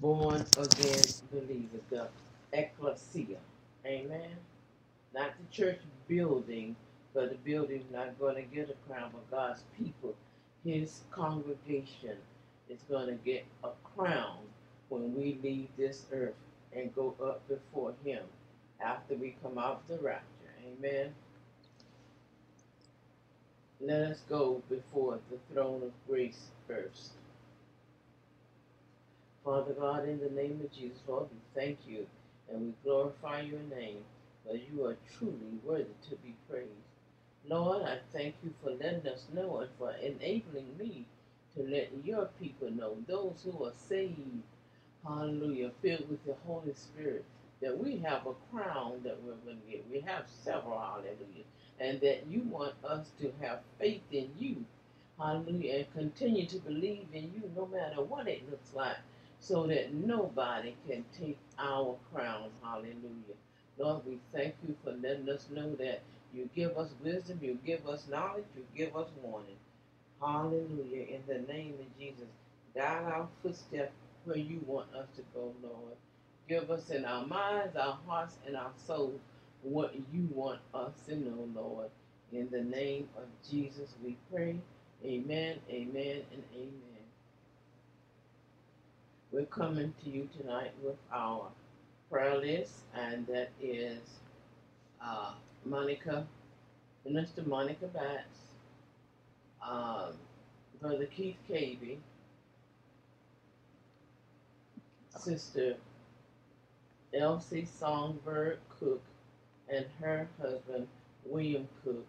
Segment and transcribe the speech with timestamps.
[0.00, 1.02] Born again
[1.32, 2.08] believers, the
[2.52, 3.38] ecclesia.
[3.84, 4.30] Amen.
[5.14, 6.76] Not the church building,
[7.14, 10.14] but the building's not going to get a crown, but God's people,
[10.64, 12.16] His congregation,
[12.68, 14.38] is going to get a crown
[14.88, 16.34] when we leave this earth
[16.74, 18.24] and go up before Him
[18.80, 20.24] after we come out of the rapture.
[20.66, 21.14] Amen.
[23.80, 27.12] Let us go before the throne of grace first.
[29.46, 32.04] Father God, in the name of Jesus, Lord, we thank you
[32.50, 33.98] and we glorify your name,
[34.44, 36.72] for you are truly worthy to be praised.
[37.48, 41.06] Lord, I thank you for letting us know and for enabling me
[41.54, 44.42] to let your people know, those who are saved,
[45.06, 47.24] hallelujah, filled with the Holy Spirit,
[47.62, 49.84] that we have a crown that we're going to get.
[49.88, 51.46] We have several, hallelujah,
[51.78, 54.64] and that you want us to have faith in you,
[55.20, 58.96] hallelujah, and continue to believe in you no matter what it looks like
[59.40, 62.50] so that nobody can take our crown.
[62.62, 63.36] Hallelujah.
[63.78, 66.02] Lord, we thank you for letting us know that
[66.34, 69.56] you give us wisdom, you give us knowledge, you give us warning.
[70.20, 71.06] Hallelujah.
[71.06, 72.28] In the name of Jesus,
[72.74, 73.92] guide our footsteps
[74.24, 75.96] where you want us to go, Lord.
[76.48, 79.20] Give us in our minds, our hearts, and our souls
[79.62, 81.90] what you want us to know, Lord.
[82.32, 84.56] In the name of Jesus, we pray.
[85.04, 86.95] Amen, amen, and amen.
[89.36, 91.48] We're coming to you tonight with our
[92.10, 94.00] prayer list, and that is
[95.04, 95.32] uh,
[95.62, 96.26] Monica,
[97.04, 98.40] Minister Monica Batts,
[99.62, 100.14] um,
[100.80, 101.98] Brother Keith Cavey,
[105.18, 105.74] Sister
[107.12, 109.02] Elsie Songbird Cook,
[109.68, 110.88] and her husband
[111.26, 112.06] William Cook,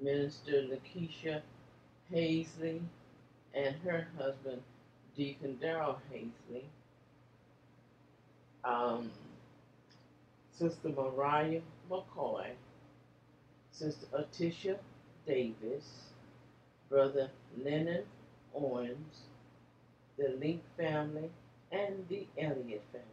[0.00, 1.42] Minister Lakeisha
[2.12, 2.80] Hazley,
[3.54, 4.62] and her husband
[5.20, 6.64] Deacon Darrell Hazley,
[8.64, 9.10] um,
[10.50, 11.60] Sister Mariah
[11.90, 12.52] McCoy,
[13.70, 14.78] Sister Atisha
[15.26, 15.84] Davis,
[16.88, 17.28] Brother
[17.62, 18.04] Lennon
[18.54, 19.24] Owens,
[20.16, 21.28] the Link family,
[21.70, 23.06] and the Elliott family.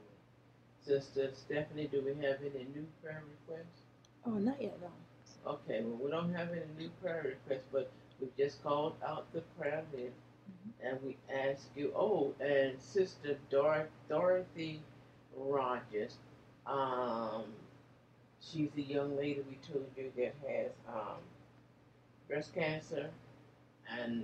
[0.86, 3.82] Sister Stephanie, do we have any new prayer requests?
[4.26, 5.52] Oh, not yet, no.
[5.52, 7.92] Okay, well, we don't have any new prayer requests, but
[8.22, 10.16] we just called out the prayer list
[10.82, 14.82] and we ask you, oh, and Sister Dor- Dorothy
[15.36, 16.18] Rogers,
[16.66, 17.46] um,
[18.42, 21.20] she's the young lady we told you that has um,
[22.28, 23.10] breast cancer,
[23.90, 24.24] and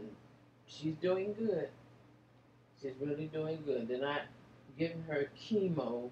[0.68, 1.70] she's doing good.
[2.82, 3.88] She's really doing good.
[3.88, 4.22] They're not
[4.78, 6.10] giving her chemo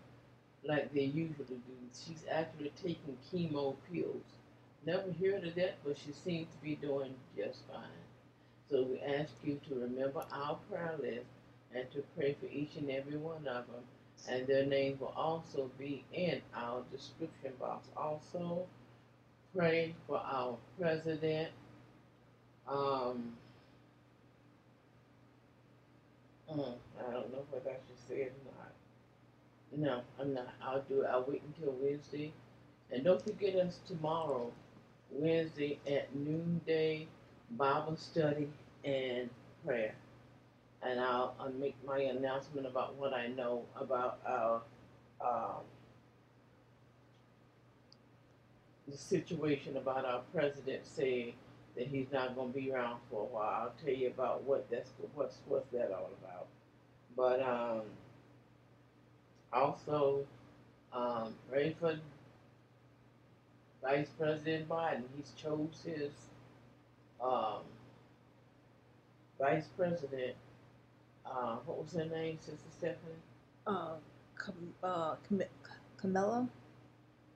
[0.63, 1.59] like they usually do.
[1.93, 4.23] She's actually taking chemo pills.
[4.85, 8.10] Never heard of that, but she seems to be doing just fine.
[8.71, 11.25] So we ask you to remember our prayer list
[11.75, 13.83] and to pray for each and every one of them.
[14.29, 17.89] And their names will also be in our description box.
[17.97, 18.65] Also,
[19.55, 21.49] pray for our president.
[22.65, 23.33] Um,
[26.49, 28.71] mm, I don't know whether I should say it or not.
[29.89, 30.47] No, I'm not.
[30.63, 31.09] I'll do it.
[31.11, 32.31] I'll wait until Wednesday.
[32.91, 34.51] And don't forget us tomorrow,
[35.11, 37.07] Wednesday at noonday,
[37.57, 38.49] Bible study
[38.83, 39.29] and
[39.65, 39.93] prayer.
[40.83, 44.61] And I'll, I'll make my announcement about what I know about our
[45.23, 45.61] um,
[48.87, 51.33] the situation about our president saying
[51.77, 53.61] that he's not going to be around for a while.
[53.63, 56.47] I'll tell you about what that's what's what's that all about.
[57.15, 57.81] But um,
[59.53, 60.25] also,
[60.93, 61.97] um, ready for
[63.81, 65.03] Vice President Biden.
[65.15, 66.11] He's chose his
[67.23, 67.61] um,
[69.39, 70.35] Vice President.
[71.25, 73.21] Uh, what was her name, Sister Stephanie?
[73.67, 73.95] Uh,
[74.37, 75.43] Cam- uh, Cam-
[75.97, 76.47] Camilla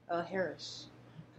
[0.10, 0.88] uh, Harris.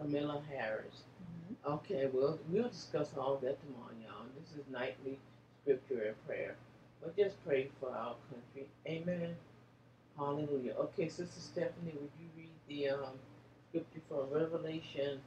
[0.00, 1.02] Camilla Harris.
[1.22, 1.72] Mm-hmm.
[1.74, 4.26] Okay, well, we'll discuss all that tomorrow, y'all.
[4.38, 5.18] This is nightly
[5.62, 6.56] scripture and prayer.
[7.02, 8.68] But just pray for our country.
[8.86, 9.36] Amen.
[10.16, 10.72] Hallelujah.
[10.78, 13.14] Okay, Sister Stephanie, would you read the um,
[13.68, 15.20] scripture from Revelation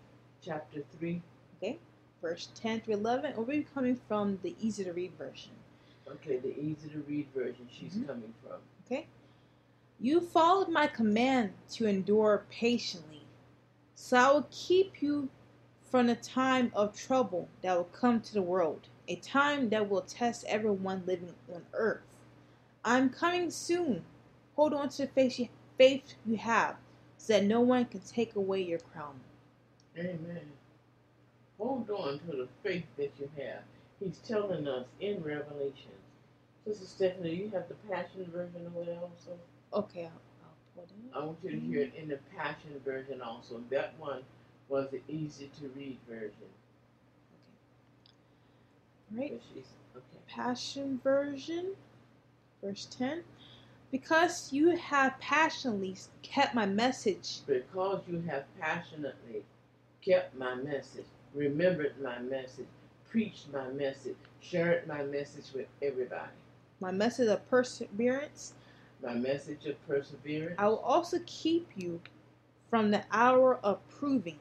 [0.44, 1.21] chapter 3?
[1.57, 1.77] Okay,
[2.21, 3.33] verse 10 through 11.
[3.36, 5.51] Or we coming from the easy to read version.
[6.07, 8.06] Okay, the easy to read version she's mm-hmm.
[8.06, 8.57] coming from.
[8.86, 9.07] Okay.
[10.00, 13.24] You followed my command to endure patiently.
[13.95, 15.30] So I will keep you
[15.89, 20.01] from the time of trouble that will come to the world, a time that will
[20.01, 22.01] test everyone living on earth.
[22.86, 24.04] I'm coming soon.
[24.56, 26.75] Hold on to the faith you, faith you have,
[27.18, 29.19] so that no one can take away your crown.
[29.98, 30.42] Amen.
[31.59, 33.61] Hold on to the faith that you have.
[34.00, 35.91] He's telling us in Revelation.
[36.65, 39.38] Sister Stephanie, you have the Passion Version of it also?
[39.73, 40.11] Okay, I'll,
[40.44, 41.15] I'll put it.
[41.15, 43.61] I want you to hear it in the Passion Version also.
[43.69, 44.23] That one
[44.69, 46.31] was the easy to read version.
[49.17, 49.31] Okay.
[49.31, 49.41] Right.
[49.95, 50.19] Okay.
[50.27, 51.73] Passion Version,
[52.63, 53.23] verse 10.
[53.91, 57.39] Because you have passionately kept my message.
[57.47, 59.44] Because you have passionately
[60.06, 62.68] kept my message, remembered my message,
[63.10, 66.31] preached my message, shared my message with everybody.
[66.80, 68.54] My message of perseverance.
[69.04, 70.56] My message of perseverance.
[70.58, 72.00] I will also keep you
[72.70, 74.40] from the hour of proving.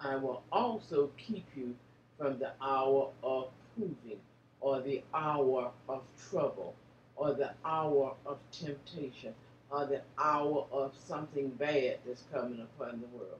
[0.00, 1.74] I will also keep you
[2.18, 4.18] from the hour of proving,
[4.60, 6.74] or the hour of trouble,
[7.16, 9.34] or the hour of temptation,
[9.70, 13.38] or the hour of something bad that's coming upon the world.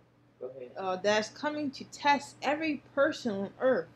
[0.76, 3.88] Uh, that's coming to test every person on earth.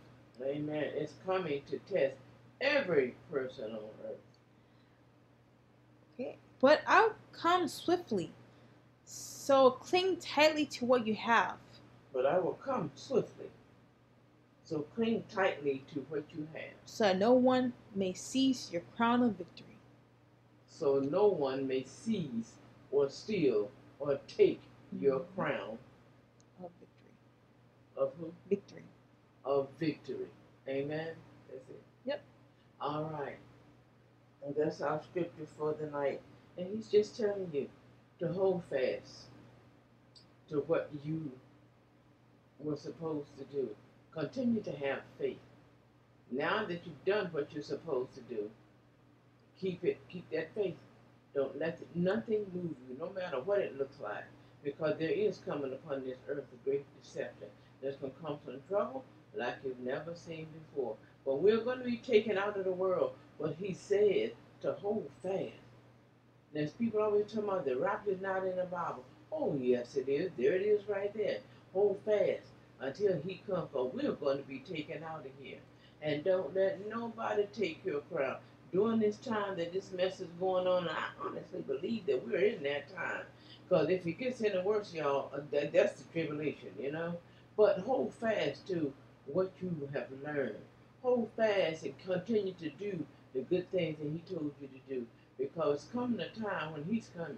[0.43, 0.90] Amen.
[0.94, 2.14] It's coming to test
[2.60, 4.16] every person on earth.
[6.14, 6.37] Okay.
[6.60, 8.32] But I'll come swiftly.
[9.04, 11.56] So cling tightly to what you have.
[12.12, 13.50] But I will come swiftly.
[14.64, 16.75] So cling tightly to what you have.
[16.84, 19.76] So no one may seize your crown of victory
[20.78, 22.52] so no one may seize
[22.90, 24.60] or steal or take
[25.00, 25.78] your crown.
[27.98, 28.32] Of who?
[28.48, 28.82] Victory.
[29.44, 30.28] Of victory.
[30.69, 31.10] Amen.
[31.50, 31.82] That's it.
[32.06, 32.22] Yep.
[32.81, 33.38] All right.
[34.46, 36.20] And that's our scripture for the night.
[36.58, 37.69] And he's just telling you
[38.20, 39.26] to hold fast
[40.50, 41.31] to what you
[42.60, 43.69] were supposed to do.
[44.12, 45.38] Continue to have faith.
[46.32, 48.50] Now that you've done what you're supposed to do,
[49.60, 50.76] Keep it, keep that faith.
[51.34, 54.25] Don't let nothing move you, no matter what it looks like,
[54.64, 57.49] because there is coming upon this earth a great deception.
[57.80, 59.04] There's going to come some trouble
[59.35, 60.97] like you've never seen before.
[61.25, 63.12] But we're going to be taken out of the world.
[63.40, 65.50] But he said to hold fast.
[66.52, 69.04] There's people always talking about the rapture's not in the Bible.
[69.30, 70.30] Oh, yes, it is.
[70.38, 71.38] There it is right there.
[71.75, 72.47] Hold fast
[72.80, 75.59] until he comes, for we're going to be taken out of here.
[76.00, 78.37] And don't let nobody take your crown
[78.73, 82.62] during this time that this mess is going on, I honestly believe that we're in
[82.64, 83.23] that time.
[83.68, 87.16] Because if it gets any worse, y'all, that, that's the tribulation, you know.
[87.56, 88.92] But hold fast to
[89.26, 90.56] what you have learned.
[91.02, 95.06] Hold fast and continue to do the good things that He told you to do.
[95.38, 97.36] Because coming a time when He's coming.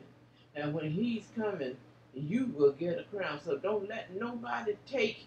[0.54, 1.76] And when He's coming,
[2.14, 3.40] you will get a crown.
[3.44, 5.26] So don't let nobody take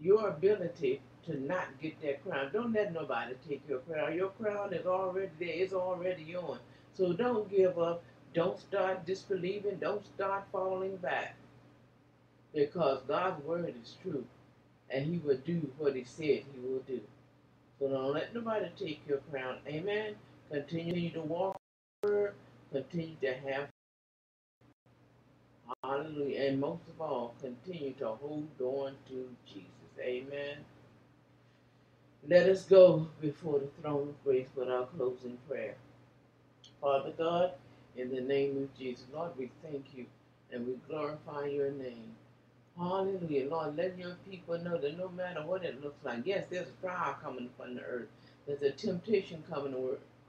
[0.00, 2.50] your ability to not get that crown.
[2.52, 4.14] Don't let nobody take your crown.
[4.14, 5.48] Your crown is already there.
[5.48, 6.60] It's already yours.
[6.94, 8.02] So don't give up.
[8.34, 9.76] Don't start disbelieving.
[9.76, 11.34] Don't start falling back.
[12.54, 14.24] Because God's word is true.
[14.90, 17.00] And he will do what he said he will do.
[17.78, 19.58] So don't let nobody take your crown.
[19.68, 20.14] Amen.
[20.50, 21.56] Continue to walk.
[22.72, 23.68] Continue to have
[25.84, 26.42] Hallelujah.
[26.48, 29.68] And most of all, continue to hold on to Jesus.
[30.00, 30.58] Amen.
[32.28, 35.76] Let us go before the throne of grace with our closing prayer.
[36.80, 37.52] Father God,
[37.96, 39.04] in the name of Jesus.
[39.14, 40.06] Lord, we thank you
[40.52, 42.12] and we glorify your name.
[42.78, 43.48] Hallelujah.
[43.50, 46.86] Lord, let your people know that no matter what it looks like, yes, there's a
[46.86, 48.08] trial coming upon the earth.
[48.46, 49.74] There's a temptation coming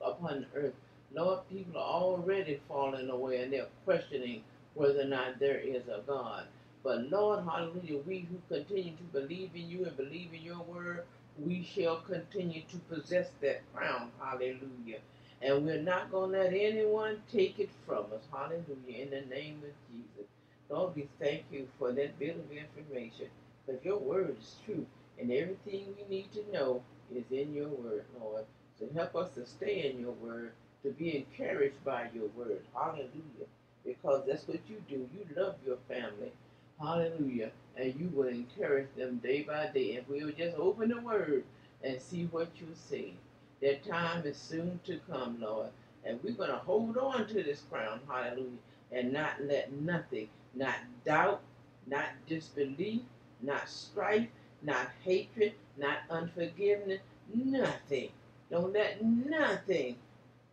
[0.06, 0.76] upon the earth.
[1.14, 4.44] Lord, people are already falling away and they're questioning
[4.76, 6.46] whether or not there is a God.
[6.84, 11.06] But Lord, hallelujah, we who continue to believe in you and believe in your word,
[11.40, 14.12] we shall continue to possess that crown.
[14.22, 15.00] Hallelujah.
[15.42, 18.24] And we're not going to let anyone take it from us.
[18.34, 19.04] Hallelujah.
[19.04, 20.39] In the name of Jesus.
[20.70, 23.28] Lord, we thank you for that bit of information.
[23.66, 24.86] But your word is true.
[25.20, 26.82] And everything we need to know
[27.14, 28.46] is in your word, Lord.
[28.80, 30.52] So help us to stay in your word,
[30.84, 32.62] to be encouraged by your word.
[32.74, 33.48] Hallelujah.
[33.86, 35.10] Because that's what you do.
[35.14, 36.32] You love your family.
[36.80, 37.52] Hallelujah.
[37.76, 39.98] And you will encourage them day by day.
[39.98, 41.44] If we'll just open the word
[41.84, 43.16] and see what you see.
[43.62, 45.70] That time is soon to come, Lord.
[46.06, 48.48] And we're going to hold on to this crown, hallelujah,
[48.92, 50.76] and not let nothing, not
[51.06, 51.42] doubt,
[51.88, 53.02] not disbelief,
[53.42, 54.28] not strife,
[54.62, 57.02] not hatred, not unforgiveness,
[57.34, 58.10] nothing.
[58.52, 59.96] Don't let nothing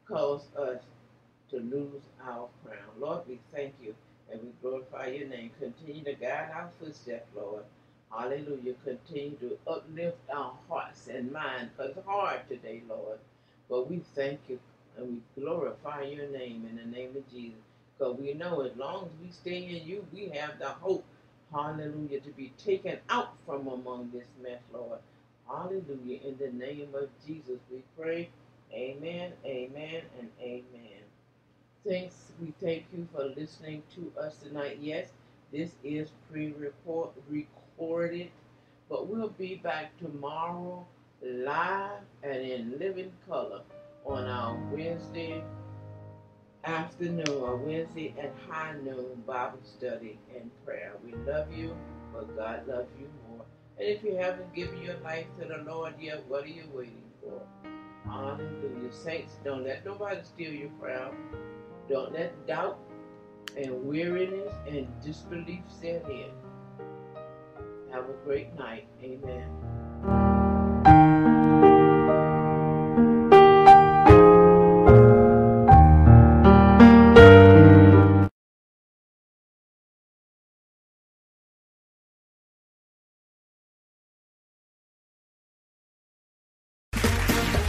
[0.09, 0.81] cause us
[1.51, 2.91] to lose our crown.
[2.99, 3.95] Lord, we thank you
[4.31, 5.51] and we glorify your name.
[5.61, 7.65] Continue to guide our footsteps, Lord.
[8.11, 8.75] Hallelujah.
[8.85, 13.19] Continue to uplift our hearts and minds because it's hard today, Lord.
[13.69, 14.59] But we thank you
[14.97, 17.59] and we glorify your name in the name of Jesus.
[17.99, 21.05] Because we know as long as we stay in you, we have the hope,
[21.53, 24.99] hallelujah, to be taken out from among this mess, Lord.
[25.49, 26.21] Hallelujah.
[26.25, 28.29] In the name of Jesus, we pray.
[28.73, 31.03] Amen, amen, and amen.
[31.87, 32.33] Thanks.
[32.41, 34.79] We thank you for listening to us tonight.
[34.81, 35.09] Yes,
[35.53, 38.31] this is pre-recorded,
[38.89, 40.85] but we'll be back tomorrow
[41.23, 43.61] live and in living color
[44.05, 45.43] on our Wednesday
[46.67, 50.95] afternoon or Wednesday at high noon Bible study and prayer.
[51.05, 51.77] We love you,
[52.13, 53.45] but God loves you more.
[53.79, 57.11] And if you haven't given your life to the Lord yet, what are you waiting
[57.23, 57.41] for?
[58.05, 58.93] Hallelujah.
[58.93, 61.15] Saints, don't let nobody steal your crown.
[61.89, 62.79] Don't let doubt
[63.57, 66.31] and weariness and disbelief set in.
[67.93, 68.89] Have a great night.
[69.03, 69.76] Amen.